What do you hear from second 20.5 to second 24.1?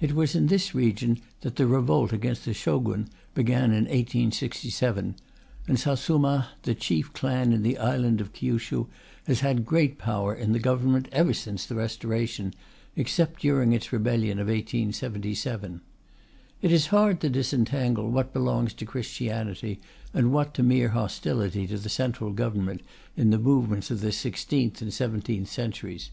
to mere hostility to the Central Government in the movements of